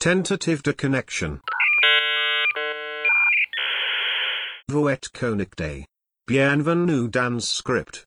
Tentative 0.00 0.62
de 0.62 0.70
connection. 0.70 1.40
Vous 4.68 4.88
êtes 4.88 5.08
connecté. 5.08 5.86
Bienvenue 6.28 7.08
dans 7.08 7.40
script. 7.40 8.06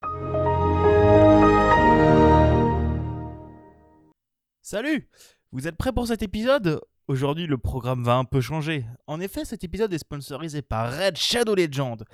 Salut 4.62 5.09
Vous 5.52 5.68
êtes 5.68 5.75
prêts 5.75 5.91
pour 5.91 6.07
cet 6.07 6.23
épisode? 6.23 6.80
Aujourd'hui, 7.09 7.46
le 7.46 7.57
programme 7.57 8.05
va 8.05 8.16
un 8.16 8.23
peu 8.23 8.39
changer. 8.39 8.86
En 9.05 9.20
effet, 9.20 9.44
cet 9.44 9.66
épisode 9.66 9.92
est 9.92 9.98
sponsorisé 9.98 10.62
par 10.62 10.98
Red 10.98 11.18
Shadow 11.18 11.55
Legend. 11.55 12.05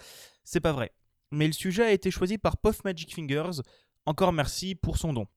C'est 0.44 0.59
pas 0.59 0.73
vrai. 0.73 0.91
Mais 1.32 1.46
le 1.46 1.54
sujet 1.54 1.84
a 1.84 1.91
été 1.91 2.09
choisi 2.09 2.39
par 2.39 2.57
Puff 2.57 2.84
Magic 2.84 3.14
Fingers. 3.14 3.62
Encore 4.07 4.34
merci 4.34 4.73
pour 4.73 4.98
son 4.98 5.14
don. 5.14 5.28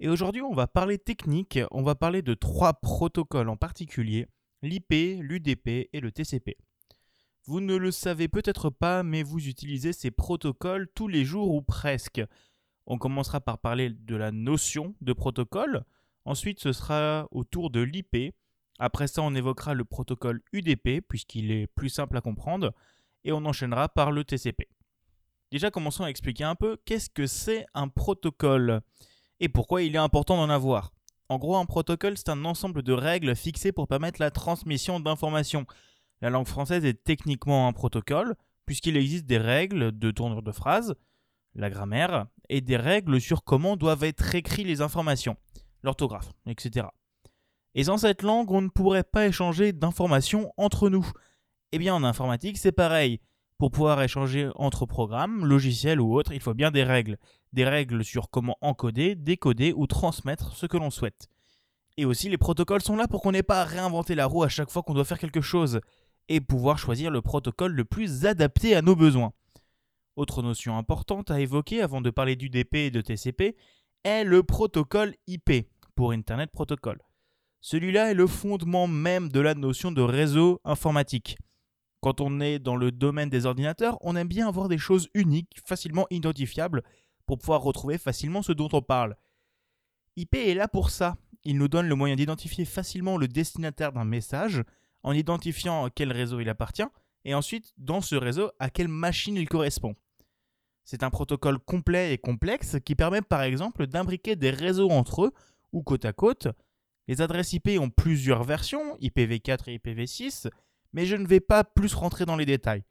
Et 0.00 0.08
aujourd'hui, 0.08 0.42
on 0.42 0.54
va 0.54 0.66
parler 0.66 0.98
technique. 0.98 1.58
On 1.70 1.82
va 1.82 1.94
parler 1.94 2.22
de 2.22 2.34
trois 2.34 2.74
protocoles 2.74 3.48
en 3.48 3.56
particulier 3.56 4.26
l'IP, 4.62 5.20
l'UDP 5.20 5.88
et 5.92 6.00
le 6.00 6.12
TCP. 6.12 6.56
Vous 7.44 7.60
ne 7.60 7.76
le 7.76 7.90
savez 7.90 8.28
peut-être 8.28 8.70
pas, 8.70 9.02
mais 9.02 9.22
vous 9.22 9.48
utilisez 9.48 9.92
ces 9.92 10.10
protocoles 10.10 10.88
tous 10.94 11.08
les 11.08 11.24
jours 11.24 11.54
ou 11.54 11.62
presque. 11.62 12.20
On 12.86 12.98
commencera 12.98 13.40
par 13.40 13.58
parler 13.58 13.90
de 13.90 14.16
la 14.16 14.30
notion 14.30 14.94
de 15.00 15.12
protocole. 15.12 15.84
Ensuite, 16.24 16.60
ce 16.60 16.72
sera 16.72 17.26
au 17.30 17.44
tour 17.44 17.70
de 17.70 17.80
l'IP. 17.80 18.34
Après 18.78 19.08
ça, 19.08 19.22
on 19.22 19.34
évoquera 19.34 19.74
le 19.74 19.84
protocole 19.84 20.42
UDP, 20.52 21.00
puisqu'il 21.08 21.50
est 21.50 21.66
plus 21.66 21.88
simple 21.88 22.16
à 22.16 22.20
comprendre. 22.20 22.72
Et 23.24 23.32
on 23.32 23.44
enchaînera 23.46 23.88
par 23.88 24.12
le 24.12 24.24
TCP. 24.24 24.68
Déjà, 25.50 25.70
commençons 25.70 26.04
à 26.04 26.10
expliquer 26.10 26.44
un 26.44 26.54
peu 26.54 26.76
qu'est-ce 26.84 27.10
que 27.10 27.26
c'est 27.26 27.66
un 27.74 27.88
protocole 27.88 28.82
et 29.40 29.48
pourquoi 29.48 29.82
il 29.82 29.94
est 29.94 29.98
important 29.98 30.36
d'en 30.36 30.50
avoir. 30.50 30.92
En 31.28 31.38
gros, 31.38 31.56
un 31.56 31.66
protocole, 31.66 32.16
c'est 32.16 32.30
un 32.30 32.44
ensemble 32.44 32.82
de 32.82 32.92
règles 32.92 33.36
fixées 33.36 33.72
pour 33.72 33.86
permettre 33.86 34.20
la 34.20 34.30
transmission 34.30 34.98
d'informations. 34.98 35.66
La 36.22 36.30
langue 36.30 36.46
française 36.46 36.84
est 36.84 37.04
techniquement 37.04 37.68
un 37.68 37.72
protocole, 37.72 38.34
puisqu'il 38.66 38.96
existe 38.96 39.26
des 39.26 39.38
règles 39.38 39.96
de 39.96 40.10
tournure 40.10 40.42
de 40.42 40.52
phrases, 40.52 40.94
la 41.54 41.70
grammaire, 41.70 42.26
et 42.48 42.60
des 42.60 42.76
règles 42.76 43.20
sur 43.20 43.44
comment 43.44 43.76
doivent 43.76 44.04
être 44.04 44.34
écrites 44.34 44.66
les 44.66 44.80
informations, 44.80 45.36
l'orthographe, 45.82 46.32
etc. 46.46 46.86
Et 47.74 47.84
sans 47.84 47.98
cette 47.98 48.22
langue, 48.22 48.50
on 48.50 48.62
ne 48.62 48.68
pourrait 48.68 49.04
pas 49.04 49.26
échanger 49.26 49.72
d'informations 49.72 50.52
entre 50.56 50.88
nous. 50.88 51.08
Eh 51.72 51.78
bien, 51.78 51.94
en 51.94 52.04
informatique, 52.04 52.56
c'est 52.56 52.72
pareil. 52.72 53.20
Pour 53.58 53.72
pouvoir 53.72 54.00
échanger 54.00 54.48
entre 54.54 54.86
programmes, 54.86 55.44
logiciels 55.44 56.00
ou 56.00 56.16
autres, 56.16 56.32
il 56.32 56.40
faut 56.40 56.54
bien 56.54 56.70
des 56.70 56.84
règles. 56.84 57.18
Des 57.52 57.64
règles 57.64 58.04
sur 58.04 58.30
comment 58.30 58.56
encoder, 58.60 59.16
décoder 59.16 59.72
ou 59.76 59.88
transmettre 59.88 60.54
ce 60.54 60.66
que 60.66 60.76
l'on 60.76 60.90
souhaite. 60.90 61.28
Et 61.96 62.04
aussi, 62.04 62.28
les 62.28 62.38
protocoles 62.38 62.82
sont 62.82 62.94
là 62.94 63.08
pour 63.08 63.20
qu'on 63.20 63.32
n'ait 63.32 63.42
pas 63.42 63.62
à 63.62 63.64
réinventer 63.64 64.14
la 64.14 64.26
roue 64.26 64.44
à 64.44 64.48
chaque 64.48 64.70
fois 64.70 64.84
qu'on 64.84 64.94
doit 64.94 65.04
faire 65.04 65.18
quelque 65.18 65.40
chose, 65.40 65.80
et 66.28 66.40
pouvoir 66.40 66.78
choisir 66.78 67.10
le 67.10 67.20
protocole 67.20 67.72
le 67.72 67.84
plus 67.84 68.26
adapté 68.26 68.76
à 68.76 68.82
nos 68.82 68.94
besoins. 68.94 69.32
Autre 70.14 70.42
notion 70.42 70.78
importante 70.78 71.32
à 71.32 71.40
évoquer 71.40 71.82
avant 71.82 72.00
de 72.00 72.10
parler 72.10 72.36
d'UDP 72.36 72.74
et 72.74 72.90
de 72.92 73.00
TCP 73.00 73.56
est 74.04 74.22
le 74.22 74.44
protocole 74.44 75.14
IP, 75.26 75.68
pour 75.96 76.12
Internet 76.12 76.52
Protocol. 76.52 77.00
Celui-là 77.60 78.12
est 78.12 78.14
le 78.14 78.28
fondement 78.28 78.86
même 78.86 79.30
de 79.30 79.40
la 79.40 79.54
notion 79.54 79.90
de 79.90 80.02
réseau 80.02 80.60
informatique. 80.64 81.38
Quand 82.00 82.20
on 82.20 82.40
est 82.40 82.58
dans 82.58 82.76
le 82.76 82.92
domaine 82.92 83.28
des 83.28 83.46
ordinateurs, 83.46 83.98
on 84.00 84.14
aime 84.16 84.28
bien 84.28 84.48
avoir 84.48 84.68
des 84.68 84.78
choses 84.78 85.08
uniques, 85.14 85.58
facilement 85.64 86.06
identifiables, 86.10 86.82
pour 87.26 87.38
pouvoir 87.38 87.62
retrouver 87.62 87.98
facilement 87.98 88.42
ce 88.42 88.52
dont 88.52 88.68
on 88.72 88.82
parle. 88.82 89.16
IP 90.16 90.34
est 90.34 90.54
là 90.54 90.68
pour 90.68 90.90
ça. 90.90 91.16
Il 91.44 91.58
nous 91.58 91.68
donne 91.68 91.88
le 91.88 91.94
moyen 91.94 92.16
d'identifier 92.16 92.64
facilement 92.64 93.16
le 93.16 93.28
destinataire 93.28 93.92
d'un 93.92 94.04
message, 94.04 94.62
en 95.02 95.12
identifiant 95.12 95.84
à 95.86 95.90
quel 95.90 96.12
réseau 96.12 96.40
il 96.40 96.48
appartient, 96.48 96.86
et 97.24 97.34
ensuite, 97.34 97.72
dans 97.76 98.00
ce 98.00 98.16
réseau, 98.16 98.50
à 98.58 98.70
quelle 98.70 98.88
machine 98.88 99.36
il 99.36 99.48
correspond. 99.48 99.94
C'est 100.84 101.02
un 101.02 101.10
protocole 101.10 101.58
complet 101.58 102.14
et 102.14 102.18
complexe 102.18 102.76
qui 102.84 102.94
permet 102.94 103.22
par 103.22 103.42
exemple 103.42 103.86
d'imbriquer 103.86 104.36
des 104.36 104.50
réseaux 104.50 104.90
entre 104.90 105.26
eux, 105.26 105.32
ou 105.72 105.82
côte 105.82 106.04
à 106.04 106.12
côte. 106.12 106.48
Les 107.08 107.20
adresses 107.20 107.52
IP 107.52 107.78
ont 107.78 107.90
plusieurs 107.90 108.44
versions, 108.44 108.96
IPv4 108.96 109.70
et 109.70 109.78
IPv6, 109.78 110.48
mais 110.92 111.06
je 111.06 111.16
ne 111.16 111.26
vais 111.26 111.40
pas 111.40 111.64
plus 111.64 111.94
rentrer 111.94 112.24
dans 112.24 112.36
les 112.36 112.46
détails. 112.46 112.84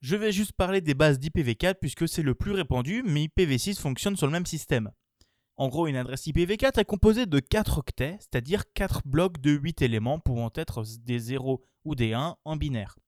Je 0.00 0.16
vais 0.16 0.32
juste 0.32 0.52
parler 0.52 0.80
des 0.80 0.94
bases 0.94 1.18
d'IPv4 1.18 1.74
puisque 1.80 2.08
c'est 2.08 2.22
le 2.22 2.34
plus 2.34 2.52
répandu, 2.52 3.02
mais 3.04 3.26
IPv6 3.26 3.80
fonctionne 3.80 4.16
sur 4.16 4.26
le 4.26 4.32
même 4.32 4.46
système. 4.46 4.90
En 5.56 5.68
gros, 5.68 5.86
une 5.86 5.96
adresse 5.96 6.26
IPv4 6.26 6.78
est 6.78 6.84
composée 6.84 7.24
de 7.24 7.40
4 7.40 7.78
octets, 7.78 8.18
c'est-à-dire 8.20 8.64
4 8.74 9.02
blocs 9.06 9.40
de 9.40 9.52
8 9.52 9.80
éléments 9.82 10.18
pouvant 10.20 10.50
être 10.54 10.84
des 11.00 11.18
0 11.18 11.64
ou 11.84 11.94
des 11.94 12.12
1 12.12 12.36
en 12.44 12.56
binaire. 12.56 12.98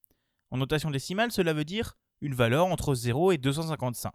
En 0.51 0.57
notation 0.57 0.91
décimale, 0.91 1.31
cela 1.31 1.53
veut 1.53 1.65
dire 1.65 1.99
une 2.23 2.35
valeur 2.35 2.67
entre 2.67 2.95
0 2.95 3.33
et 3.33 3.39
255. 3.39 4.13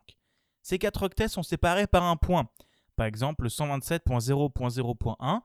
Ces 0.64 0.80
4 0.80 1.04
octets 1.04 1.28
sont 1.28 1.44
séparés 1.44 1.86
par 1.88 2.04
un 2.04 2.16
point, 2.16 2.50
par 2.96 3.06
exemple 3.06 3.48
127.0.0.1 3.48 5.42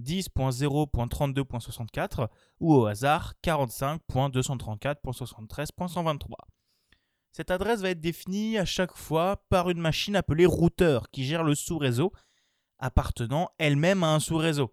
10.0.32.64 0.00 2.28
ou 2.60 2.74
au 2.74 2.86
hasard 2.86 3.34
45.234.73.123. 3.44 6.34
Cette 7.32 7.50
adresse 7.50 7.80
va 7.80 7.90
être 7.90 8.00
définie 8.00 8.56
à 8.58 8.64
chaque 8.64 8.96
fois 8.96 9.42
par 9.48 9.70
une 9.70 9.80
machine 9.80 10.16
appelée 10.16 10.46
routeur 10.46 11.10
qui 11.10 11.24
gère 11.24 11.44
le 11.44 11.54
sous-réseau 11.54 12.12
appartenant 12.78 13.50
elle-même 13.58 14.04
à 14.04 14.14
un 14.14 14.20
sous-réseau. 14.20 14.72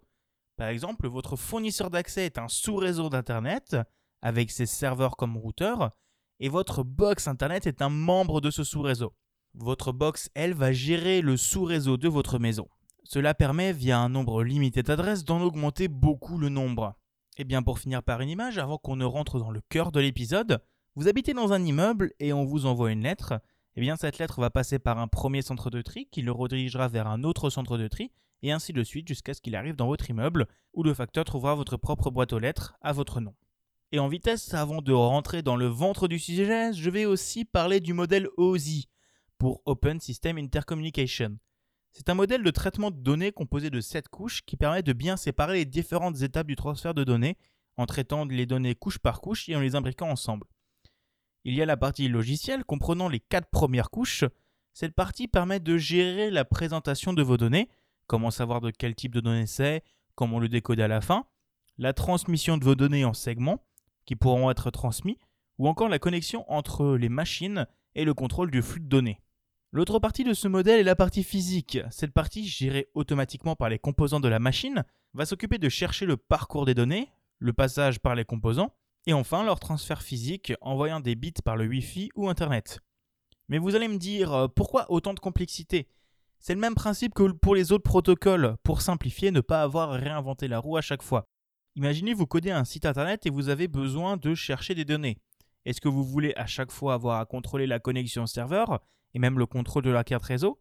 Par 0.58 0.70
exemple, 0.70 1.08
votre 1.08 1.36
fournisseur 1.36 1.90
d'accès 1.90 2.26
est 2.26 2.38
un 2.38 2.48
sous-réseau 2.48 3.10
d'Internet 3.10 3.76
avec 4.22 4.52
ses 4.52 4.66
serveurs 4.66 5.18
comme 5.18 5.38
routeur 5.38 5.92
et 6.40 6.50
votre 6.50 6.84
box 6.84 7.28
Internet 7.28 7.68
est 7.68 7.82
un 7.82 7.90
membre 7.90 8.42
de 8.42 8.52
ce 8.52 8.64
sous-réseau. 8.64 9.14
Votre 9.54 9.92
box, 9.92 10.30
elle, 10.34 10.54
va 10.54 10.74
gérer 10.74 11.22
le 11.22 11.38
sous-réseau 11.38 11.98
de 11.98 12.10
votre 12.10 12.40
maison. 12.40 12.68
Cela 13.08 13.36
permet, 13.36 13.72
via 13.72 14.00
un 14.00 14.10
nombre 14.10 14.44
limité 14.44 14.82
d'adresses, 14.82 15.24
d'en 15.24 15.40
augmenter 15.40 15.88
beaucoup 15.88 16.40
le 16.40 16.50
nombre. 16.50 16.96
Et 17.38 17.44
bien 17.44 17.62
pour 17.62 17.78
finir 17.78 18.02
par 18.02 18.20
une 18.22 18.30
image, 18.30 18.58
avant 18.58 18.80
qu'on 18.80 18.96
ne 18.96 19.06
rentre 19.06 19.38
dans 19.38 19.52
le 19.52 19.62
cœur 19.70 19.92
de 19.92 20.00
l'épisode, 20.00 20.60
vous 20.96 21.08
habitez 21.08 21.34
dans 21.34 21.54
un 21.54 21.64
immeuble 21.64 22.14
et 22.20 22.34
on 22.34 22.46
vous 22.46 22.66
envoie 22.66 22.92
une 22.92 23.04
lettre. 23.04 23.40
Et 23.76 23.82
bien 23.82 23.96
cette 23.96 24.18
lettre 24.18 24.42
va 24.42 24.50
passer 24.50 24.80
par 24.80 24.98
un 24.98 25.08
premier 25.08 25.44
centre 25.44 25.70
de 25.70 25.84
tri 25.84 26.08
qui 26.08 26.24
le 26.24 26.32
redirigera 26.32 26.88
vers 26.88 27.06
un 27.06 27.24
autre 27.24 27.52
centre 27.52 27.78
de 27.78 27.88
tri, 27.88 28.12
et 28.42 28.52
ainsi 28.52 28.74
de 28.74 28.84
suite 28.84 29.08
jusqu'à 29.08 29.36
ce 29.36 29.42
qu'il 29.42 29.56
arrive 29.56 29.76
dans 29.76 29.88
votre 29.88 30.10
immeuble, 30.10 30.48
où 30.74 30.82
le 30.82 30.96
facteur 30.96 31.26
trouvera 31.26 31.54
votre 31.54 31.78
propre 31.78 32.10
boîte 32.10 32.34
aux 32.34 32.40
lettres 32.40 32.76
à 32.82 32.92
votre 32.92 33.22
nom. 33.22 33.36
Et 33.92 34.00
en 34.00 34.08
vitesse, 34.08 34.56
avant 34.56 34.82
de 34.82 34.94
rentrer 34.94 35.44
dans 35.44 35.58
le 35.58 35.68
ventre 35.68 36.08
du 36.08 36.18
sujet, 36.18 36.74
je 36.74 36.90
vais 36.90 37.06
aussi 37.06 37.46
parler 37.46 37.80
du 37.82 37.94
modèle 37.94 38.28
OSI, 38.38 38.90
pour 39.38 39.62
Open 39.66 40.00
System 40.00 40.40
Intercommunication. 40.40 41.38
C'est 41.98 42.10
un 42.10 42.14
modèle 42.14 42.44
de 42.44 42.52
traitement 42.52 42.92
de 42.92 42.98
données 42.98 43.32
composé 43.32 43.70
de 43.70 43.80
7 43.80 44.10
couches 44.10 44.42
qui 44.46 44.58
permet 44.58 44.84
de 44.84 44.92
bien 44.92 45.16
séparer 45.16 45.54
les 45.54 45.66
différentes 45.66 46.22
étapes 46.24 46.46
du 46.46 46.58
transfert 46.58 46.94
de 46.94 47.06
données 47.06 47.38
en 47.78 47.86
traitant 47.86 48.26
les 48.26 48.46
données 48.46 48.76
couche 48.76 49.00
par 49.00 49.22
couche 49.22 49.48
et 49.48 49.56
en 49.56 49.62
les 49.62 49.76
imbriquant 49.76 50.10
ensemble. 50.10 50.46
Il 51.46 51.54
y 51.54 51.62
a 51.62 51.66
la 51.66 51.78
partie 51.78 52.10
logicielle 52.10 52.66
comprenant 52.66 53.08
les 53.08 53.22
4 53.22 53.50
premières 53.50 53.92
couches. 53.92 54.26
Cette 54.74 54.94
partie 54.94 55.30
permet 55.30 55.62
de 55.62 55.78
gérer 55.78 56.32
la 56.32 56.44
présentation 56.44 57.14
de 57.14 57.24
vos 57.24 57.38
données, 57.38 57.70
comment 58.08 58.30
savoir 58.30 58.60
de 58.60 58.72
quel 58.72 58.94
type 58.94 59.16
de 59.16 59.22
données 59.22 59.48
c'est, 59.48 59.82
comment 60.16 60.40
le 60.40 60.50
décoder 60.50 60.84
à 60.84 60.90
la 60.90 61.00
fin, 61.00 61.26
la 61.78 61.94
transmission 61.94 62.58
de 62.58 62.66
vos 62.66 62.76
données 62.76 63.06
en 63.06 63.14
segments 63.14 63.64
qui 64.04 64.18
pourront 64.18 64.52
être 64.52 64.70
transmis, 64.70 65.18
ou 65.60 65.70
encore 65.70 65.88
la 65.88 66.00
connexion 66.00 66.44
entre 66.52 66.98
les 66.98 67.10
machines 67.10 67.68
et 67.94 68.04
le 68.04 68.14
contrôle 68.14 68.52
du 68.52 68.62
flux 68.62 68.82
de 68.82 68.90
données. 68.90 69.22
L'autre 69.76 70.00
partie 70.00 70.24
de 70.24 70.34
ce 70.34 70.48
modèle 70.48 70.80
est 70.80 70.84
la 70.84 70.96
partie 70.96 71.22
physique. 71.22 71.80
Cette 71.92 72.14
partie, 72.14 72.48
gérée 72.48 72.88
automatiquement 72.94 73.58
par 73.58 73.68
les 73.68 73.78
composants 73.78 74.22
de 74.22 74.30
la 74.30 74.40
machine, 74.40 74.86
va 75.14 75.26
s'occuper 75.26 75.58
de 75.58 75.68
chercher 75.68 76.06
le 76.06 76.16
parcours 76.16 76.64
des 76.64 76.74
données, 76.74 77.10
le 77.40 77.52
passage 77.52 78.00
par 78.00 78.16
les 78.16 78.24
composants, 78.24 78.72
et 79.06 79.12
enfin 79.12 79.44
leur 79.44 79.60
transfert 79.60 80.02
physique 80.02 80.54
envoyant 80.62 81.02
des 81.02 81.16
bits 81.16 81.34
par 81.44 81.58
le 81.58 81.68
Wi-Fi 81.68 82.10
ou 82.16 82.30
Internet. 82.30 82.80
Mais 83.50 83.58
vous 83.58 83.76
allez 83.76 83.90
me 83.90 83.98
dire, 83.98 84.32
euh, 84.32 84.48
pourquoi 84.48 84.90
autant 84.90 85.14
de 85.14 85.20
complexité? 85.20 85.90
C'est 86.40 86.54
le 86.54 86.62
même 86.62 86.76
principe 86.76 87.14
que 87.14 87.34
pour 87.34 87.54
les 87.54 87.74
autres 87.74 87.84
protocoles, 87.84 88.56
pour 88.64 88.80
simplifier, 88.80 89.32
ne 89.32 89.42
pas 89.42 89.62
avoir 89.62 89.92
à 89.92 89.98
réinventer 89.98 90.48
la 90.48 90.60
roue 90.60 90.78
à 90.78 90.82
chaque 90.82 91.04
fois. 91.04 91.28
Imaginez 91.76 92.14
vous 92.14 92.28
codez 92.28 92.52
un 92.52 92.64
site 92.64 92.86
internet 92.86 93.26
et 93.26 93.30
vous 93.30 93.50
avez 93.50 93.68
besoin 93.68 94.16
de 94.16 94.36
chercher 94.36 94.74
des 94.74 94.86
données. 94.86 95.18
Est-ce 95.66 95.82
que 95.82 95.90
vous 95.90 96.06
voulez 96.06 96.32
à 96.38 96.46
chaque 96.46 96.72
fois 96.72 96.94
avoir 96.94 97.20
à 97.20 97.26
contrôler 97.26 97.68
la 97.68 97.80
connexion 97.80 98.26
serveur? 98.26 98.80
Et 99.16 99.20
même 99.20 99.40
le 99.40 99.46
contrôle 99.46 99.84
de 99.84 99.90
la 99.90 100.04
carte 100.04 100.26
réseau 100.26 100.60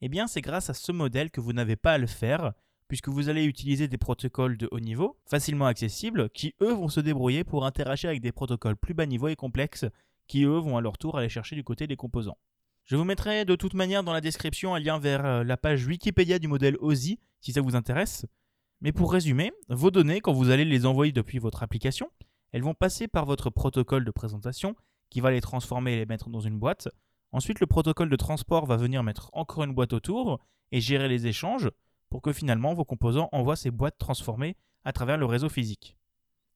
Eh 0.00 0.08
bien, 0.08 0.28
c'est 0.28 0.40
grâce 0.40 0.70
à 0.70 0.74
ce 0.74 0.92
modèle 0.92 1.30
que 1.30 1.40
vous 1.40 1.52
n'avez 1.52 1.74
pas 1.74 1.94
à 1.94 1.98
le 1.98 2.06
faire, 2.06 2.52
puisque 2.86 3.08
vous 3.08 3.28
allez 3.28 3.44
utiliser 3.44 3.88
des 3.88 3.98
protocoles 3.98 4.56
de 4.56 4.68
haut 4.70 4.78
niveau, 4.78 5.18
facilement 5.26 5.66
accessibles, 5.66 6.30
qui 6.30 6.54
eux 6.62 6.72
vont 6.72 6.88
se 6.88 7.00
débrouiller 7.00 7.42
pour 7.42 7.66
interagir 7.66 8.08
avec 8.08 8.22
des 8.22 8.30
protocoles 8.30 8.76
plus 8.76 8.94
bas 8.94 9.04
niveau 9.04 9.26
et 9.26 9.34
complexes, 9.34 9.84
qui 10.28 10.44
eux 10.44 10.58
vont 10.58 10.76
à 10.76 10.80
leur 10.80 10.96
tour 10.96 11.18
aller 11.18 11.28
chercher 11.28 11.56
du 11.56 11.64
côté 11.64 11.88
des 11.88 11.96
composants. 11.96 12.38
Je 12.84 12.94
vous 12.94 13.04
mettrai 13.04 13.44
de 13.44 13.56
toute 13.56 13.74
manière 13.74 14.04
dans 14.04 14.12
la 14.12 14.20
description 14.20 14.76
un 14.76 14.78
lien 14.78 15.00
vers 15.00 15.26
euh, 15.26 15.44
la 15.44 15.56
page 15.56 15.84
Wikipédia 15.84 16.38
du 16.38 16.46
modèle 16.46 16.76
OSI, 16.80 17.18
si 17.40 17.52
ça 17.52 17.60
vous 17.60 17.74
intéresse. 17.74 18.26
Mais 18.80 18.92
pour 18.92 19.12
résumer, 19.12 19.50
vos 19.68 19.90
données, 19.90 20.20
quand 20.20 20.32
vous 20.32 20.50
allez 20.50 20.64
les 20.64 20.86
envoyer 20.86 21.12
depuis 21.12 21.40
votre 21.40 21.64
application, 21.64 22.08
elles 22.52 22.62
vont 22.62 22.74
passer 22.74 23.08
par 23.08 23.26
votre 23.26 23.50
protocole 23.50 24.04
de 24.04 24.10
présentation 24.12 24.76
qui 25.10 25.20
va 25.20 25.32
les 25.32 25.40
transformer 25.40 25.94
et 25.94 25.96
les 25.96 26.06
mettre 26.06 26.30
dans 26.30 26.40
une 26.40 26.60
boîte. 26.60 26.88
Ensuite, 27.32 27.60
le 27.60 27.66
protocole 27.66 28.08
de 28.08 28.16
transport 28.16 28.66
va 28.66 28.76
venir 28.76 29.02
mettre 29.02 29.30
encore 29.32 29.64
une 29.64 29.74
boîte 29.74 29.92
autour 29.92 30.40
et 30.72 30.80
gérer 30.80 31.08
les 31.08 31.26
échanges 31.26 31.70
pour 32.08 32.22
que 32.22 32.32
finalement 32.32 32.74
vos 32.74 32.84
composants 32.84 33.28
envoient 33.32 33.56
ces 33.56 33.70
boîtes 33.70 33.98
transformées 33.98 34.56
à 34.84 34.92
travers 34.92 35.18
le 35.18 35.26
réseau 35.26 35.48
physique. 35.48 35.96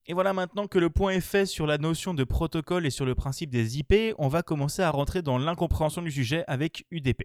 Et 0.07 0.15
voilà 0.15 0.33
maintenant 0.33 0.67
que 0.67 0.79
le 0.79 0.91
point 0.91 1.13
est 1.13 1.21
fait 1.21 1.47
sur 1.47 1.67
la 1.67 1.79
notion 1.79 2.13
de 2.13 2.25
protocole 2.25 2.87
et 2.87 2.91
sur 2.91 3.05
le 3.05 3.15
principe 3.15 3.51
des 3.51 3.79
IP, 3.79 3.95
on 4.19 4.29
va 4.29 4.43
commencer 4.43 4.83
à 4.83 4.91
rentrer 4.91 5.23
dans 5.23 5.39
l'incompréhension 5.39 6.03
du 6.03 6.11
sujet 6.11 6.45
avec 6.49 6.87
UDP, 6.91 7.23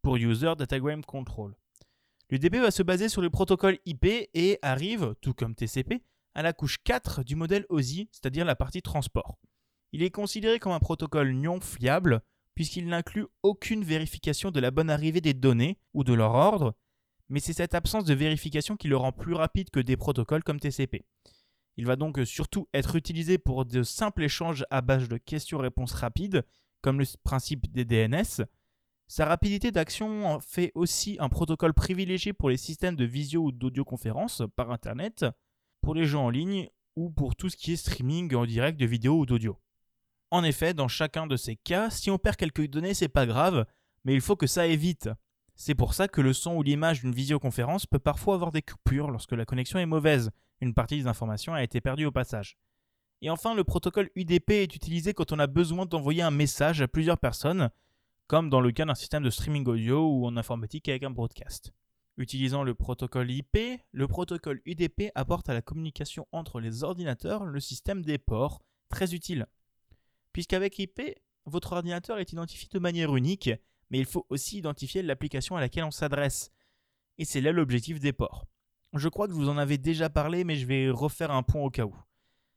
pour 0.00 0.16
User 0.16 0.54
Datagram 0.56 1.04
Control. 1.04 1.54
L'UDP 2.30 2.56
va 2.56 2.70
se 2.70 2.82
baser 2.82 3.08
sur 3.08 3.20
le 3.20 3.28
protocole 3.28 3.78
IP 3.84 4.06
et 4.06 4.58
arrive, 4.62 5.14
tout 5.20 5.34
comme 5.34 5.54
TCP, 5.54 6.02
à 6.34 6.42
la 6.42 6.52
couche 6.52 6.78
4 6.84 7.22
du 7.22 7.36
modèle 7.36 7.66
OSI, 7.68 8.08
c'est-à-dire 8.12 8.44
la 8.44 8.56
partie 8.56 8.82
transport. 8.82 9.38
Il 9.92 10.02
est 10.02 10.10
considéré 10.10 10.58
comme 10.58 10.72
un 10.72 10.80
protocole 10.80 11.32
non 11.32 11.60
fiable 11.60 12.22
puisqu'il 12.56 12.88
n'inclut 12.88 13.26
aucune 13.44 13.84
vérification 13.84 14.50
de 14.50 14.58
la 14.58 14.72
bonne 14.72 14.90
arrivée 14.90 15.20
des 15.20 15.34
données 15.34 15.78
ou 15.94 16.02
de 16.02 16.14
leur 16.14 16.32
ordre, 16.32 16.74
mais 17.28 17.38
c'est 17.38 17.52
cette 17.52 17.74
absence 17.74 18.04
de 18.04 18.14
vérification 18.14 18.76
qui 18.76 18.88
le 18.88 18.96
rend 18.96 19.12
plus 19.12 19.34
rapide 19.34 19.70
que 19.70 19.78
des 19.78 19.96
protocoles 19.96 20.42
comme 20.42 20.58
TCP. 20.58 21.04
Il 21.76 21.84
va 21.84 21.96
donc 21.96 22.18
surtout 22.24 22.68
être 22.72 22.96
utilisé 22.96 23.36
pour 23.36 23.66
de 23.66 23.82
simples 23.82 24.24
échanges 24.24 24.64
à 24.70 24.80
base 24.80 25.08
de 25.08 25.18
questions-réponses 25.18 25.92
rapides, 25.92 26.44
comme 26.80 26.98
le 26.98 27.06
principe 27.22 27.70
des 27.70 27.84
DNS. 27.84 28.46
Sa 29.06 29.26
rapidité 29.26 29.70
d'action 29.70 30.26
en 30.26 30.40
fait 30.40 30.72
aussi 30.74 31.16
un 31.20 31.28
protocole 31.28 31.74
privilégié 31.74 32.32
pour 32.32 32.48
les 32.48 32.56
systèmes 32.56 32.96
de 32.96 33.04
visio 33.04 33.44
ou 33.44 33.52
d'audioconférence 33.52 34.42
par 34.56 34.70
Internet, 34.70 35.26
pour 35.82 35.94
les 35.94 36.06
gens 36.06 36.24
en 36.24 36.30
ligne 36.30 36.68
ou 36.96 37.10
pour 37.10 37.36
tout 37.36 37.50
ce 37.50 37.56
qui 37.56 37.72
est 37.72 37.76
streaming 37.76 38.34
en 38.34 38.46
direct 38.46 38.80
de 38.80 38.86
vidéo 38.86 39.18
ou 39.18 39.26
d'audio. 39.26 39.58
En 40.36 40.44
effet, 40.44 40.74
dans 40.74 40.86
chacun 40.86 41.26
de 41.26 41.34
ces 41.34 41.56
cas, 41.56 41.88
si 41.88 42.10
on 42.10 42.18
perd 42.18 42.36
quelques 42.36 42.68
données, 42.68 42.92
c'est 42.92 43.08
pas 43.08 43.24
grave, 43.24 43.64
mais 44.04 44.12
il 44.12 44.20
faut 44.20 44.36
que 44.36 44.46
ça 44.46 44.60
aille 44.60 44.76
vite. 44.76 45.08
C'est 45.54 45.74
pour 45.74 45.94
ça 45.94 46.08
que 46.08 46.20
le 46.20 46.34
son 46.34 46.56
ou 46.56 46.62
l'image 46.62 47.00
d'une 47.00 47.14
visioconférence 47.14 47.86
peut 47.86 47.98
parfois 47.98 48.34
avoir 48.34 48.52
des 48.52 48.60
coupures 48.60 49.10
lorsque 49.10 49.32
la 49.32 49.46
connexion 49.46 49.78
est 49.78 49.86
mauvaise. 49.86 50.30
Une 50.60 50.74
partie 50.74 50.98
des 50.98 51.06
informations 51.06 51.54
a 51.54 51.62
été 51.62 51.80
perdue 51.80 52.04
au 52.04 52.12
passage. 52.12 52.58
Et 53.22 53.30
enfin, 53.30 53.54
le 53.54 53.64
protocole 53.64 54.10
UDP 54.14 54.50
est 54.50 54.76
utilisé 54.76 55.14
quand 55.14 55.32
on 55.32 55.38
a 55.38 55.46
besoin 55.46 55.86
d'envoyer 55.86 56.20
un 56.20 56.30
message 56.30 56.82
à 56.82 56.86
plusieurs 56.86 57.16
personnes, 57.16 57.70
comme 58.26 58.50
dans 58.50 58.60
le 58.60 58.72
cas 58.72 58.84
d'un 58.84 58.94
système 58.94 59.22
de 59.22 59.30
streaming 59.30 59.66
audio 59.66 60.06
ou 60.06 60.26
en 60.26 60.36
informatique 60.36 60.90
avec 60.90 61.02
un 61.02 61.10
broadcast. 61.10 61.72
Utilisant 62.18 62.62
le 62.62 62.74
protocole 62.74 63.30
IP, 63.30 63.56
le 63.90 64.06
protocole 64.06 64.60
UDP 64.66 65.12
apporte 65.14 65.48
à 65.48 65.54
la 65.54 65.62
communication 65.62 66.26
entre 66.30 66.60
les 66.60 66.84
ordinateurs 66.84 67.46
le 67.46 67.58
système 67.58 68.02
des 68.02 68.18
ports, 68.18 68.60
très 68.90 69.14
utile 69.14 69.46
puisqu'avec 70.36 70.78
IP, 70.78 71.00
votre 71.46 71.72
ordinateur 71.72 72.18
est 72.18 72.30
identifié 72.30 72.68
de 72.70 72.78
manière 72.78 73.16
unique, 73.16 73.48
mais 73.88 73.98
il 73.98 74.04
faut 74.04 74.26
aussi 74.28 74.58
identifier 74.58 75.00
l'application 75.00 75.56
à 75.56 75.60
laquelle 75.60 75.84
on 75.84 75.90
s'adresse. 75.90 76.50
Et 77.16 77.24
c'est 77.24 77.40
là 77.40 77.52
l'objectif 77.52 78.00
des 78.00 78.12
ports. 78.12 78.44
Je 78.92 79.08
crois 79.08 79.28
que 79.28 79.32
vous 79.32 79.48
en 79.48 79.56
avez 79.56 79.78
déjà 79.78 80.10
parlé, 80.10 80.44
mais 80.44 80.56
je 80.56 80.66
vais 80.66 80.90
refaire 80.90 81.30
un 81.30 81.42
point 81.42 81.62
au 81.62 81.70
cas 81.70 81.86
où. 81.86 81.96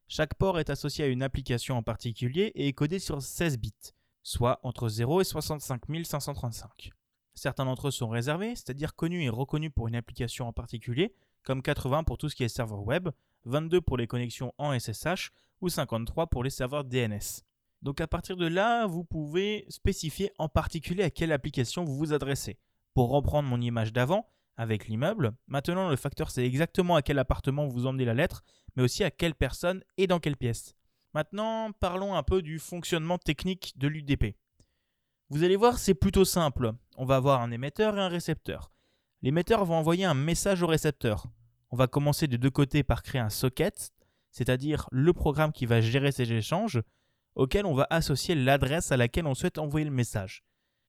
Chaque 0.09 0.33
port 0.33 0.59
est 0.59 0.69
associé 0.69 1.05
à 1.05 1.07
une 1.07 1.23
application 1.23 1.77
en 1.77 1.81
particulier 1.81 2.51
et 2.53 2.67
est 2.67 2.73
codé 2.73 2.99
sur 2.99 3.21
16 3.21 3.57
bits, 3.59 3.93
soit 4.23 4.59
entre 4.63 4.89
0 4.89 5.21
et 5.21 5.23
65 5.23 5.81
535. 6.03 6.91
Certains 7.33 7.63
d'entre 7.63 7.87
eux 7.87 7.91
sont 7.91 8.09
réservés, 8.09 8.57
c'est-à-dire 8.57 8.93
connus 8.93 9.23
et 9.23 9.29
reconnus 9.29 9.71
pour 9.73 9.87
une 9.87 9.95
application 9.95 10.49
en 10.49 10.51
particulier, 10.51 11.13
comme 11.43 11.61
80 11.61 12.03
pour 12.03 12.17
tout 12.17 12.27
ce 12.27 12.35
qui 12.35 12.43
est 12.43 12.49
serveur 12.49 12.85
web, 12.85 13.07
22 13.45 13.79
pour 13.79 13.95
les 13.95 14.07
connexions 14.07 14.53
en 14.57 14.77
SSH 14.77 15.29
ou 15.61 15.69
53 15.69 16.27
pour 16.27 16.43
les 16.43 16.49
serveurs 16.49 16.83
DNS. 16.83 17.45
Donc 17.81 18.01
à 18.01 18.07
partir 18.07 18.35
de 18.35 18.47
là, 18.47 18.85
vous 18.87 19.03
pouvez 19.03 19.65
spécifier 19.69 20.31
en 20.37 20.49
particulier 20.49 21.03
à 21.03 21.09
quelle 21.09 21.31
application 21.31 21.83
vous 21.83 21.95
vous 21.95 22.13
adressez. 22.13 22.59
Pour 22.93 23.09
reprendre 23.09 23.47
mon 23.47 23.61
image 23.61 23.93
d'avant, 23.93 24.27
avec 24.57 24.87
l'immeuble, 24.87 25.31
maintenant 25.47 25.89
le 25.89 25.95
facteur 25.95 26.31
c'est 26.31 26.45
exactement 26.45 26.95
à 26.97 27.01
quel 27.01 27.17
appartement 27.19 27.67
vous 27.67 27.85
emmenez 27.85 28.03
la 28.03 28.13
lettre, 28.13 28.43
mais 28.75 28.83
aussi 28.83 29.03
à 29.03 29.11
quelle 29.11 29.35
personne 29.35 29.83
et 29.97 30.07
dans 30.07 30.19
quelle 30.19 30.35
pièce. 30.35 30.75
Maintenant, 31.13 31.71
parlons 31.71 32.15
un 32.15 32.23
peu 32.23 32.41
du 32.41 32.59
fonctionnement 32.59 33.17
technique 33.17 33.73
de 33.77 33.87
l'UDP. 33.87 34.35
Vous 35.29 35.43
allez 35.43 35.55
voir, 35.55 35.79
c'est 35.79 35.95
plutôt 35.95 36.25
simple. 36.25 36.73
On 36.97 37.05
va 37.05 37.15
avoir 37.15 37.41
un 37.41 37.51
émetteur 37.51 37.97
et 37.97 38.01
un 38.01 38.09
récepteur. 38.09 38.71
L'émetteur 39.21 39.65
va 39.65 39.75
envoyer 39.75 40.05
un 40.05 40.13
message 40.13 40.61
au 40.61 40.67
récepteur. 40.67 41.25
On 41.71 41.77
va 41.77 41.87
commencer 41.87 42.27
de 42.27 42.37
deux 42.37 42.49
côtés 42.49 42.83
par 42.83 43.01
créer 43.01 43.21
un 43.21 43.29
socket, 43.29 43.91
c'est-à-dire 44.31 44.87
le 44.91 45.13
programme 45.13 45.51
qui 45.51 45.65
va 45.65 45.81
gérer 45.81 46.11
ces 46.11 46.31
échanges, 46.31 46.81
auquel 47.39 47.65
on 47.65 47.73
va 47.73 47.87
associer 47.89 48.35
l'adresse 48.35 48.91
à 48.91 48.97
laquelle 48.97 49.25
on 49.25 49.33
souhaite 49.33 49.59
envoyer 49.59 49.85
le 49.85 49.93
message. 49.93 50.43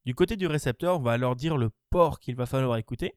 Du 0.04 0.16
côté 0.16 0.34
du 0.34 0.48
récepteur, 0.48 0.98
on 0.98 1.02
va 1.02 1.12
alors 1.12 1.36
dire 1.36 1.56
le 1.56 1.70
port 1.90 2.18
qu'il 2.18 2.34
va 2.34 2.44
falloir 2.44 2.76
écouter. 2.76 3.14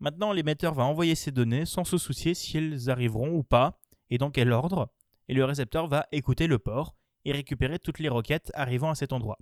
Maintenant, 0.00 0.32
l'émetteur 0.32 0.74
va 0.74 0.82
envoyer 0.82 1.14
ces 1.14 1.30
données 1.30 1.64
sans 1.64 1.84
se 1.84 1.96
soucier 1.96 2.34
si 2.34 2.58
elles 2.58 2.90
arriveront 2.90 3.30
ou 3.30 3.44
pas 3.44 3.78
et 4.10 4.18
dans 4.18 4.32
quel 4.32 4.50
ordre, 4.50 4.92
et 5.28 5.34
le 5.34 5.44
récepteur 5.44 5.86
va 5.86 6.06
écouter 6.10 6.48
le 6.48 6.58
port 6.58 6.96
et 7.24 7.30
récupérer 7.30 7.78
toutes 7.78 8.00
les 8.00 8.08
requêtes 8.08 8.50
arrivant 8.54 8.90
à 8.90 8.96
cet 8.96 9.12
endroit. 9.12 9.38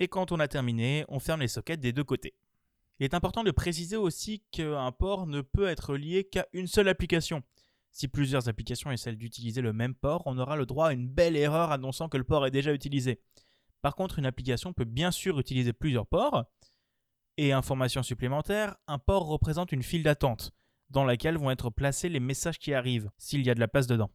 Et 0.00 0.08
quand 0.08 0.32
on 0.32 0.40
a 0.40 0.48
terminé, 0.48 1.04
on 1.06 1.20
ferme 1.20 1.40
les 1.40 1.48
sockets 1.48 1.80
des 1.80 1.92
deux 1.92 2.02
côtés. 2.02 2.34
Il 2.98 3.04
est 3.04 3.14
important 3.14 3.44
de 3.44 3.52
préciser 3.52 3.96
aussi 3.96 4.42
qu'un 4.50 4.90
port 4.90 5.28
ne 5.28 5.40
peut 5.40 5.68
être 5.68 5.94
lié 5.94 6.24
qu'à 6.24 6.46
une 6.52 6.66
seule 6.66 6.88
application. 6.88 7.44
Si 7.94 8.08
plusieurs 8.08 8.48
applications 8.48 8.90
essaient 8.90 9.14
d'utiliser 9.14 9.60
le 9.60 9.72
même 9.72 9.94
port, 9.94 10.24
on 10.26 10.36
aura 10.36 10.56
le 10.56 10.66
droit 10.66 10.88
à 10.88 10.92
une 10.92 11.08
belle 11.08 11.36
erreur 11.36 11.70
annonçant 11.70 12.08
que 12.08 12.16
le 12.16 12.24
port 12.24 12.44
est 12.44 12.50
déjà 12.50 12.72
utilisé. 12.72 13.20
Par 13.82 13.94
contre, 13.94 14.18
une 14.18 14.26
application 14.26 14.72
peut 14.72 14.84
bien 14.84 15.12
sûr 15.12 15.38
utiliser 15.38 15.72
plusieurs 15.72 16.08
ports. 16.08 16.44
Et 17.36 17.52
information 17.52 18.02
supplémentaire, 18.02 18.76
un 18.88 18.98
port 18.98 19.28
représente 19.28 19.70
une 19.70 19.84
file 19.84 20.02
d'attente, 20.02 20.50
dans 20.90 21.04
laquelle 21.04 21.38
vont 21.38 21.52
être 21.52 21.70
placés 21.70 22.08
les 22.08 22.18
messages 22.18 22.58
qui 22.58 22.74
arrivent, 22.74 23.12
s'il 23.16 23.46
y 23.46 23.50
a 23.50 23.54
de 23.54 23.60
la 23.60 23.68
place 23.68 23.86
dedans. 23.86 24.10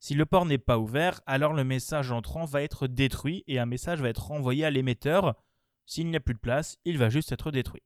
Si 0.00 0.14
le 0.14 0.26
port 0.26 0.44
n'est 0.44 0.58
pas 0.58 0.80
ouvert, 0.80 1.20
alors 1.26 1.52
le 1.52 1.62
message 1.62 2.10
entrant 2.10 2.44
va 2.44 2.62
être 2.62 2.88
détruit 2.88 3.44
et 3.46 3.60
un 3.60 3.66
message 3.66 4.00
va 4.00 4.08
être 4.08 4.26
renvoyé 4.26 4.64
à 4.64 4.70
l'émetteur. 4.70 5.36
S'il 5.84 6.10
n'y 6.10 6.16
a 6.16 6.20
plus 6.20 6.34
de 6.34 6.40
place, 6.40 6.76
il 6.84 6.98
va 6.98 7.08
juste 7.08 7.30
être 7.30 7.52
détruit. 7.52 7.84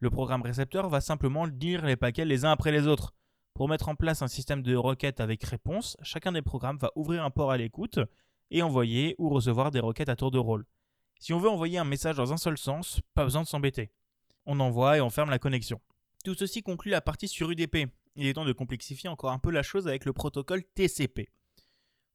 Le 0.00 0.08
programme 0.08 0.42
récepteur 0.42 0.88
va 0.88 1.02
simplement 1.02 1.44
lire 1.44 1.84
les 1.84 1.96
paquets 1.96 2.24
les 2.24 2.46
uns 2.46 2.52
après 2.52 2.72
les 2.72 2.86
autres, 2.86 3.12
pour 3.56 3.70
mettre 3.70 3.88
en 3.88 3.94
place 3.94 4.20
un 4.20 4.28
système 4.28 4.62
de 4.62 4.76
requêtes 4.76 5.18
avec 5.18 5.42
réponse, 5.42 5.96
chacun 6.02 6.30
des 6.30 6.42
programmes 6.42 6.76
va 6.76 6.92
ouvrir 6.94 7.24
un 7.24 7.30
port 7.30 7.50
à 7.50 7.56
l'écoute 7.56 7.98
et 8.50 8.60
envoyer 8.60 9.14
ou 9.18 9.30
recevoir 9.30 9.70
des 9.70 9.80
requêtes 9.80 10.10
à 10.10 10.14
tour 10.14 10.30
de 10.30 10.36
rôle. 10.38 10.66
Si 11.20 11.32
on 11.32 11.38
veut 11.38 11.48
envoyer 11.48 11.78
un 11.78 11.84
message 11.84 12.16
dans 12.16 12.34
un 12.34 12.36
seul 12.36 12.58
sens, 12.58 13.00
pas 13.14 13.24
besoin 13.24 13.40
de 13.40 13.46
s'embêter. 13.46 13.90
On 14.44 14.60
envoie 14.60 14.98
et 14.98 15.00
on 15.00 15.08
ferme 15.08 15.30
la 15.30 15.38
connexion. 15.38 15.80
Tout 16.22 16.34
ceci 16.34 16.62
conclut 16.62 16.90
la 16.90 17.00
partie 17.00 17.28
sur 17.28 17.50
UDP. 17.50 17.88
Il 18.16 18.26
est 18.26 18.34
temps 18.34 18.44
de 18.44 18.52
complexifier 18.52 19.08
encore 19.08 19.32
un 19.32 19.38
peu 19.38 19.50
la 19.50 19.62
chose 19.62 19.88
avec 19.88 20.04
le 20.04 20.12
protocole 20.12 20.62
TCP. 20.74 21.30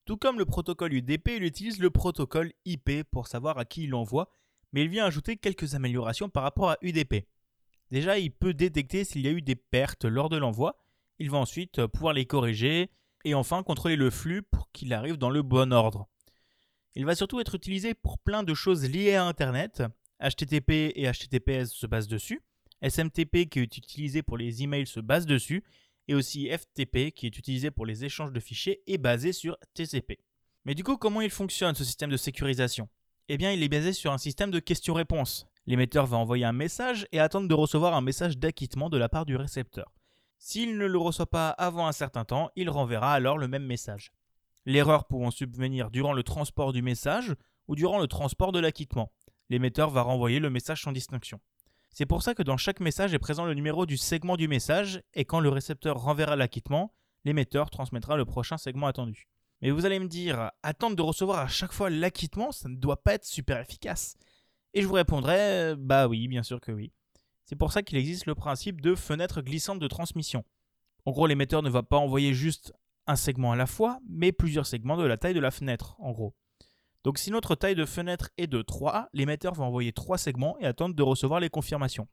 Tout 0.05 0.17
comme 0.17 0.37
le 0.37 0.45
protocole 0.45 0.93
UDP, 0.93 1.37
il 1.37 1.43
utilise 1.43 1.79
le 1.79 1.89
protocole 1.89 2.53
IP 2.65 3.03
pour 3.09 3.25
savoir 3.25 3.57
à 3.57 3.65
qui 3.65 3.85
il 3.85 3.95
envoie, 3.95 4.29
mais 4.73 4.83
il 4.83 4.89
vient 4.89 5.05
ajouter 5.05 5.37
quelques 5.37 5.73
améliorations 5.73 6.29
par 6.29 6.43
rapport 6.43 6.69
à 6.69 6.77
UDP. 6.83 7.25
Déjà, 7.89 8.19
il 8.19 8.31
peut 8.31 8.53
détecter 8.53 9.03
s'il 9.03 9.21
y 9.21 9.27
a 9.27 9.31
eu 9.31 9.41
des 9.41 9.55
pertes 9.55 10.05
lors 10.05 10.29
de 10.29 10.37
l'envoi, 10.37 10.80
il 11.21 11.29
va 11.29 11.37
ensuite 11.37 11.77
euh, 11.77 11.87
pouvoir 11.87 12.13
les 12.13 12.25
corriger 12.25 12.89
et 13.25 13.35
enfin 13.35 13.61
contrôler 13.61 13.95
le 13.95 14.09
flux 14.09 14.41
pour 14.41 14.71
qu'il 14.71 14.91
arrive 14.91 15.17
dans 15.17 15.29
le 15.29 15.43
bon 15.43 15.71
ordre. 15.71 16.07
Il 16.95 17.05
va 17.05 17.13
surtout 17.13 17.39
être 17.39 17.53
utilisé 17.53 17.93
pour 17.93 18.17
plein 18.17 18.41
de 18.41 18.55
choses 18.55 18.89
liées 18.89 19.13
à 19.13 19.25
Internet. 19.25 19.83
HTTP 20.19 20.91
et 20.95 21.09
HTTPS 21.11 21.69
se 21.69 21.85
basent 21.85 22.07
dessus. 22.07 22.41
SMTP 22.81 23.47
qui 23.47 23.59
est 23.59 23.77
utilisé 23.77 24.23
pour 24.23 24.35
les 24.35 24.63
emails 24.63 24.87
se 24.87 24.99
base 24.99 25.27
dessus. 25.27 25.63
Et 26.07 26.15
aussi 26.15 26.49
FTP 26.49 27.11
qui 27.13 27.27
est 27.27 27.37
utilisé 27.37 27.69
pour 27.69 27.85
les 27.85 28.03
échanges 28.03 28.31
de 28.31 28.39
fichiers 28.39 28.81
est 28.87 28.97
basé 28.97 29.31
sur 29.31 29.55
TCP. 29.75 30.17
Mais 30.65 30.73
du 30.73 30.83
coup, 30.83 30.97
comment 30.97 31.21
il 31.21 31.29
fonctionne 31.29 31.75
ce 31.75 31.83
système 31.83 32.09
de 32.09 32.17
sécurisation? 32.17 32.89
Eh 33.29 33.37
bien, 33.37 33.51
il 33.51 33.61
est 33.61 33.69
basé 33.69 33.93
sur 33.93 34.11
un 34.11 34.17
système 34.17 34.49
de 34.49 34.59
questions-réponses. 34.59 35.45
L'émetteur 35.67 36.07
va 36.07 36.17
envoyer 36.17 36.45
un 36.45 36.51
message 36.51 37.07
et 37.11 37.19
attendre 37.19 37.47
de 37.47 37.53
recevoir 37.53 37.93
un 37.93 38.01
message 38.01 38.39
d'acquittement 38.39 38.89
de 38.89 38.97
la 38.97 39.07
part 39.07 39.27
du 39.27 39.35
récepteur. 39.35 39.93
S'il 40.43 40.75
ne 40.75 40.87
le 40.87 40.97
reçoit 40.97 41.27
pas 41.27 41.49
avant 41.51 41.85
un 41.85 41.91
certain 41.91 42.25
temps, 42.25 42.49
il 42.55 42.67
renverra 42.67 43.13
alors 43.13 43.37
le 43.37 43.47
même 43.47 43.63
message. 43.63 44.11
L'erreur 44.65 45.05
pouvant 45.05 45.29
subvenir 45.29 45.91
durant 45.91 46.13
le 46.13 46.23
transport 46.23 46.73
du 46.73 46.81
message 46.81 47.35
ou 47.67 47.75
durant 47.75 47.99
le 47.99 48.07
transport 48.07 48.51
de 48.51 48.57
l'acquittement. 48.57 49.11
L'émetteur 49.51 49.91
va 49.91 50.01
renvoyer 50.01 50.39
le 50.39 50.49
message 50.49 50.81
sans 50.81 50.93
distinction. 50.93 51.39
C'est 51.91 52.07
pour 52.07 52.23
ça 52.23 52.33
que 52.33 52.41
dans 52.41 52.57
chaque 52.57 52.79
message 52.79 53.13
est 53.13 53.19
présent 53.19 53.45
le 53.45 53.53
numéro 53.53 53.85
du 53.85 53.97
segment 53.97 54.35
du 54.35 54.47
message 54.47 55.03
et 55.13 55.25
quand 55.25 55.41
le 55.41 55.49
récepteur 55.49 56.01
renverra 56.01 56.35
l'acquittement, 56.35 56.91
l'émetteur 57.23 57.69
transmettra 57.69 58.17
le 58.17 58.25
prochain 58.25 58.57
segment 58.57 58.87
attendu. 58.87 59.27
Mais 59.61 59.69
vous 59.69 59.85
allez 59.85 59.99
me 59.99 60.07
dire, 60.07 60.49
attendre 60.63 60.95
de 60.95 61.03
recevoir 61.03 61.37
à 61.37 61.47
chaque 61.47 61.71
fois 61.71 61.91
l'acquittement, 61.91 62.51
ça 62.51 62.67
ne 62.67 62.77
doit 62.77 63.03
pas 63.03 63.13
être 63.13 63.25
super 63.25 63.59
efficace. 63.59 64.15
Et 64.73 64.81
je 64.81 64.87
vous 64.87 64.95
répondrai, 64.95 65.75
bah 65.77 66.07
oui, 66.07 66.27
bien 66.27 66.41
sûr 66.41 66.59
que 66.59 66.71
oui. 66.71 66.91
C'est 67.51 67.57
pour 67.57 67.73
ça 67.73 67.83
qu'il 67.83 67.97
existe 67.97 68.27
le 68.27 68.33
principe 68.33 68.79
de 68.79 68.95
fenêtre 68.95 69.41
glissante 69.41 69.77
de 69.77 69.87
transmission. 69.89 70.45
En 71.05 71.11
gros, 71.11 71.27
l'émetteur 71.27 71.61
ne 71.61 71.69
va 71.69 71.83
pas 71.83 71.97
envoyer 71.97 72.33
juste 72.33 72.71
un 73.07 73.17
segment 73.17 73.51
à 73.51 73.57
la 73.57 73.67
fois, 73.67 73.99
mais 74.07 74.31
plusieurs 74.31 74.65
segments 74.65 74.95
de 74.95 75.03
la 75.03 75.17
taille 75.17 75.33
de 75.33 75.41
la 75.41 75.51
fenêtre, 75.51 75.97
en 75.99 76.11
gros. 76.11 76.33
Donc 77.03 77.17
si 77.17 77.29
notre 77.29 77.55
taille 77.55 77.75
de 77.75 77.83
fenêtre 77.83 78.29
est 78.37 78.47
de 78.47 78.61
3, 78.61 79.09
l'émetteur 79.11 79.53
va 79.53 79.65
envoyer 79.65 79.91
3 79.91 80.17
segments 80.17 80.57
et 80.61 80.65
attendre 80.65 80.95
de 80.95 81.03
recevoir 81.03 81.41
les 81.41 81.49
confirmations. 81.49 82.07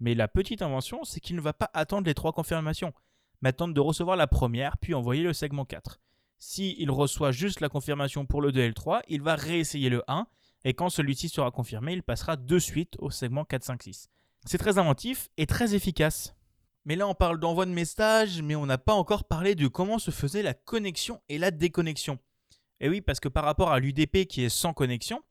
Mais 0.00 0.14
la 0.14 0.26
petite 0.26 0.62
invention, 0.62 1.04
c'est 1.04 1.20
qu'il 1.20 1.36
ne 1.36 1.42
va 1.42 1.52
pas 1.52 1.68
attendre 1.74 2.06
les 2.06 2.14
3 2.14 2.32
confirmations, 2.32 2.94
mais 3.42 3.50
attendre 3.50 3.74
de 3.74 3.80
recevoir 3.80 4.16
la 4.16 4.26
première, 4.26 4.78
puis 4.78 4.94
envoyer 4.94 5.22
le 5.22 5.34
segment 5.34 5.66
4. 5.66 6.00
Si 6.38 6.76
il 6.78 6.90
reçoit 6.90 7.30
juste 7.30 7.60
la 7.60 7.68
confirmation 7.68 8.24
pour 8.24 8.40
le 8.40 8.52
2 8.52 8.60
et 8.62 8.68
le 8.68 8.74
3, 8.74 9.02
il 9.08 9.20
va 9.20 9.34
réessayer 9.34 9.90
le 9.90 10.02
1, 10.08 10.26
et 10.64 10.72
quand 10.72 10.88
celui-ci 10.88 11.28
sera 11.28 11.50
confirmé, 11.50 11.92
il 11.92 12.02
passera 12.02 12.36
de 12.36 12.58
suite 12.58 12.96
au 13.00 13.10
segment 13.10 13.44
4, 13.44 13.64
5, 13.64 13.82
6. 13.82 14.08
C'est 14.44 14.58
très 14.58 14.78
inventif 14.78 15.28
et 15.36 15.46
très 15.46 15.74
efficace. 15.74 16.34
Mais 16.84 16.96
là, 16.96 17.06
on 17.06 17.14
parle 17.14 17.38
d'envoi 17.38 17.64
de 17.64 17.70
messages, 17.70 18.42
mais 18.42 18.56
on 18.56 18.66
n'a 18.66 18.78
pas 18.78 18.92
encore 18.92 19.24
parlé 19.24 19.54
de 19.54 19.68
comment 19.68 20.00
se 20.00 20.10
faisait 20.10 20.42
la 20.42 20.52
connexion 20.52 21.20
et 21.28 21.38
la 21.38 21.52
déconnexion. 21.52 22.18
Et 22.80 22.88
oui, 22.88 23.00
parce 23.00 23.20
que 23.20 23.28
par 23.28 23.44
rapport 23.44 23.70
à 23.70 23.78
l'UDP 23.78 24.26
qui 24.26 24.42
est 24.42 24.48
sans 24.48 24.72
connexion, 24.72 25.22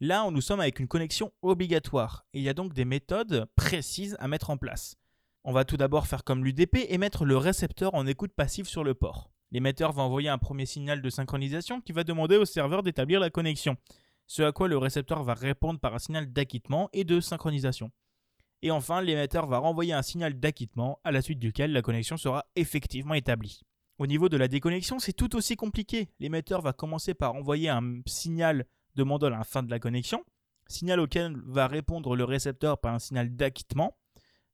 là, 0.00 0.30
nous 0.30 0.40
sommes 0.40 0.60
avec 0.60 0.78
une 0.78 0.86
connexion 0.86 1.32
obligatoire. 1.42 2.24
Il 2.34 2.42
y 2.42 2.48
a 2.48 2.54
donc 2.54 2.72
des 2.72 2.84
méthodes 2.84 3.46
précises 3.56 4.16
à 4.20 4.28
mettre 4.28 4.50
en 4.50 4.56
place. 4.56 4.94
On 5.42 5.52
va 5.52 5.64
tout 5.64 5.76
d'abord 5.76 6.06
faire 6.06 6.22
comme 6.22 6.44
l'UDP 6.44 6.86
et 6.88 6.98
mettre 6.98 7.24
le 7.24 7.36
récepteur 7.36 7.94
en 7.96 8.06
écoute 8.06 8.32
passive 8.32 8.66
sur 8.66 8.84
le 8.84 8.94
port. 8.94 9.32
L'émetteur 9.50 9.90
va 9.90 10.04
envoyer 10.04 10.28
un 10.28 10.38
premier 10.38 10.66
signal 10.66 11.02
de 11.02 11.10
synchronisation 11.10 11.80
qui 11.80 11.90
va 11.90 12.04
demander 12.04 12.36
au 12.36 12.44
serveur 12.44 12.84
d'établir 12.84 13.18
la 13.18 13.28
connexion, 13.28 13.76
ce 14.28 14.42
à 14.42 14.52
quoi 14.52 14.68
le 14.68 14.78
récepteur 14.78 15.24
va 15.24 15.34
répondre 15.34 15.80
par 15.80 15.94
un 15.94 15.98
signal 15.98 16.32
d'acquittement 16.32 16.88
et 16.92 17.02
de 17.02 17.18
synchronisation. 17.18 17.90
Et 18.62 18.70
enfin, 18.70 19.02
l'émetteur 19.02 19.46
va 19.46 19.58
renvoyer 19.58 19.92
un 19.92 20.02
signal 20.02 20.38
d'acquittement 20.38 21.00
à 21.02 21.10
la 21.10 21.20
suite 21.20 21.40
duquel 21.40 21.72
la 21.72 21.82
connexion 21.82 22.16
sera 22.16 22.46
effectivement 22.54 23.14
établie. 23.14 23.62
Au 23.98 24.06
niveau 24.06 24.28
de 24.28 24.36
la 24.36 24.48
déconnexion, 24.48 24.98
c'est 24.98 25.12
tout 25.12 25.36
aussi 25.36 25.56
compliqué. 25.56 26.08
L'émetteur 26.20 26.62
va 26.62 26.72
commencer 26.72 27.14
par 27.14 27.34
envoyer 27.34 27.68
un 27.68 28.00
signal 28.06 28.66
demandant 28.94 29.30
la 29.30 29.44
fin 29.44 29.62
de 29.62 29.70
la 29.70 29.78
connexion, 29.78 30.24
signal 30.68 31.00
auquel 31.00 31.36
va 31.44 31.66
répondre 31.66 32.14
le 32.14 32.24
récepteur 32.24 32.78
par 32.78 32.94
un 32.94 32.98
signal 32.98 33.34
d'acquittement. 33.34 33.96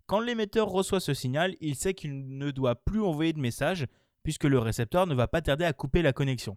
Quand 0.06 0.20
l'émetteur 0.20 0.68
reçoit 0.68 1.00
ce 1.00 1.12
signal, 1.12 1.54
il 1.60 1.76
sait 1.76 1.92
qu'il 1.94 2.38
ne 2.38 2.50
doit 2.50 2.76
plus 2.76 3.02
envoyer 3.02 3.32
de 3.32 3.40
message 3.40 3.86
puisque 4.22 4.44
le 4.44 4.58
récepteur 4.58 5.06
ne 5.06 5.14
va 5.14 5.28
pas 5.28 5.42
tarder 5.42 5.64
à 5.64 5.72
couper 5.72 6.02
la 6.02 6.12
connexion. 6.12 6.56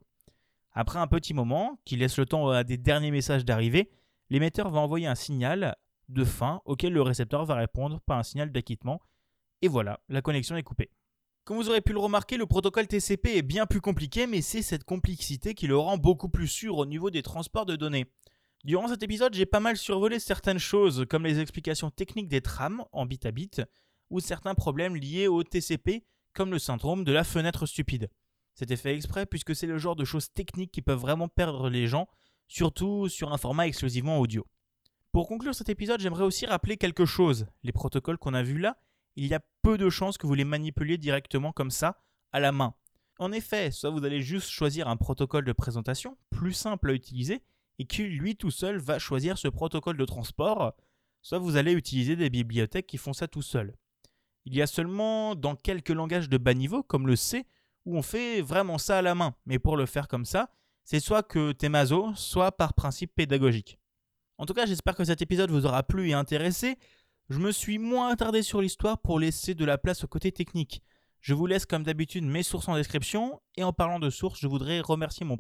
Après 0.73 0.99
un 0.99 1.07
petit 1.07 1.33
moment, 1.33 1.79
qui 1.83 1.97
laisse 1.97 2.17
le 2.17 2.25
temps 2.25 2.49
à 2.49 2.63
des 2.63 2.77
derniers 2.77 3.11
messages 3.11 3.43
d'arriver, 3.43 3.89
l'émetteur 4.29 4.69
va 4.69 4.79
envoyer 4.79 5.07
un 5.07 5.15
signal 5.15 5.75
de 6.11 6.23
fin 6.23 6.61
auquel 6.65 6.93
le 6.93 7.01
récepteur 7.01 7.45
va 7.45 7.55
répondre 7.55 7.99
par 8.05 8.17
un 8.17 8.23
signal 8.23 8.51
d'acquittement. 8.51 9.01
Et 9.61 9.67
voilà, 9.67 9.99
la 10.09 10.21
connexion 10.21 10.55
est 10.55 10.63
coupée. 10.63 10.89
Comme 11.43 11.57
vous 11.57 11.69
aurez 11.69 11.81
pu 11.81 11.93
le 11.93 11.99
remarquer, 11.99 12.37
le 12.37 12.45
protocole 12.45 12.87
TCP 12.87 13.37
est 13.37 13.41
bien 13.41 13.65
plus 13.65 13.81
compliqué, 13.81 14.27
mais 14.27 14.41
c'est 14.41 14.61
cette 14.61 14.83
complexité 14.83 15.55
qui 15.55 15.67
le 15.67 15.77
rend 15.77 15.97
beaucoup 15.97 16.29
plus 16.29 16.47
sûr 16.47 16.77
au 16.77 16.85
niveau 16.85 17.09
des 17.09 17.23
transports 17.23 17.65
de 17.65 17.75
données. 17.75 18.05
Durant 18.63 18.87
cet 18.87 19.01
épisode, 19.01 19.33
j'ai 19.33 19.47
pas 19.47 19.59
mal 19.59 19.75
survolé 19.75 20.19
certaines 20.19 20.59
choses, 20.59 21.05
comme 21.09 21.25
les 21.25 21.39
explications 21.39 21.89
techniques 21.89 22.27
des 22.27 22.41
trams 22.41 22.83
en 22.91 23.07
bit 23.07 23.25
à 23.25 23.31
bit, 23.31 23.61
ou 24.11 24.19
certains 24.19 24.53
problèmes 24.53 24.95
liés 24.95 25.27
au 25.27 25.43
TCP, 25.43 26.05
comme 26.33 26.51
le 26.51 26.59
syndrome 26.59 27.03
de 27.03 27.11
la 27.11 27.23
fenêtre 27.23 27.65
stupide. 27.65 28.09
C'était 28.53 28.77
fait 28.77 28.95
exprès 28.95 29.25
puisque 29.25 29.55
c'est 29.55 29.67
le 29.67 29.79
genre 29.79 29.95
de 29.95 30.05
choses 30.05 30.31
techniques 30.31 30.71
qui 30.71 30.81
peuvent 30.81 30.99
vraiment 30.99 31.27
perdre 31.27 31.69
les 31.69 31.87
gens, 31.87 32.07
surtout 32.47 33.09
sur 33.09 33.33
un 33.33 33.37
format 33.37 33.65
exclusivement 33.65 34.19
audio. 34.19 34.45
Pour 35.11 35.27
conclure 35.27 35.53
cet 35.53 35.67
épisode, 35.67 35.99
j'aimerais 35.99 36.23
aussi 36.23 36.45
rappeler 36.45 36.77
quelque 36.77 37.05
chose. 37.05 37.45
Les 37.63 37.73
protocoles 37.73 38.17
qu'on 38.17 38.33
a 38.33 38.43
vus 38.43 38.59
là, 38.59 38.77
il 39.17 39.27
y 39.27 39.33
a 39.33 39.41
peu 39.61 39.77
de 39.77 39.89
chances 39.89 40.17
que 40.17 40.25
vous 40.25 40.35
les 40.35 40.45
manipuliez 40.45 40.97
directement 40.97 41.51
comme 41.51 41.69
ça, 41.69 42.01
à 42.31 42.39
la 42.39 42.53
main. 42.53 42.75
En 43.19 43.33
effet, 43.33 43.71
soit 43.71 43.89
vous 43.89 44.05
allez 44.05 44.21
juste 44.21 44.49
choisir 44.49 44.87
un 44.87 44.95
protocole 44.95 45.43
de 45.43 45.51
présentation, 45.51 46.17
plus 46.29 46.53
simple 46.53 46.91
à 46.91 46.93
utiliser, 46.93 47.43
et 47.77 47.85
qui 47.85 48.03
lui 48.03 48.37
tout 48.37 48.51
seul 48.51 48.77
va 48.77 48.99
choisir 48.99 49.37
ce 49.37 49.49
protocole 49.49 49.97
de 49.97 50.05
transport, 50.05 50.73
soit 51.21 51.39
vous 51.39 51.57
allez 51.57 51.73
utiliser 51.73 52.15
des 52.15 52.29
bibliothèques 52.29 52.87
qui 52.87 52.97
font 52.97 53.11
ça 53.11 53.27
tout 53.27 53.41
seul. 53.41 53.75
Il 54.45 54.55
y 54.55 54.61
a 54.61 54.67
seulement 54.67 55.35
dans 55.35 55.55
quelques 55.55 55.89
langages 55.89 56.29
de 56.29 56.37
bas 56.37 56.53
niveau, 56.53 56.83
comme 56.83 57.05
le 57.05 57.17
C, 57.17 57.45
où 57.85 57.97
on 57.97 58.01
fait 58.01 58.41
vraiment 58.41 58.77
ça 58.77 58.99
à 58.99 59.01
la 59.01 59.13
main. 59.13 59.35
Mais 59.45 59.59
pour 59.59 59.75
le 59.75 59.85
faire 59.85 60.07
comme 60.07 60.25
ça, 60.25 60.49
c'est 60.85 61.01
soit 61.01 61.21
que 61.21 61.51
t'es 61.51 61.69
maso, 61.69 62.15
soit 62.15 62.53
par 62.53 62.73
principe 62.73 63.13
pédagogique. 63.13 63.77
En 64.41 64.47
tout 64.47 64.55
cas, 64.55 64.65
j'espère 64.65 64.95
que 64.95 65.03
cet 65.03 65.21
épisode 65.21 65.51
vous 65.51 65.67
aura 65.67 65.83
plu 65.83 66.09
et 66.09 66.13
intéressé. 66.13 66.79
Je 67.29 67.37
me 67.37 67.51
suis 67.51 67.77
moins 67.77 68.09
attardé 68.09 68.41
sur 68.41 68.59
l'histoire 68.59 68.99
pour 68.99 69.19
laisser 69.19 69.53
de 69.53 69.63
la 69.65 69.77
place 69.77 70.03
au 70.03 70.07
côté 70.07 70.31
technique. 70.31 70.81
Je 71.19 71.35
vous 71.35 71.45
laisse 71.45 71.67
comme 71.67 71.83
d'habitude 71.83 72.23
mes 72.23 72.41
sources 72.41 72.67
en 72.67 72.75
description, 72.75 73.39
et 73.55 73.63
en 73.63 73.71
parlant 73.71 73.99
de 73.99 74.09
sources, 74.09 74.39
je 74.39 74.47
voudrais 74.47 74.79
remercier 74.79 75.27
mon 75.27 75.37